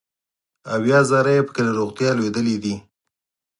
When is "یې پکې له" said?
1.37-1.71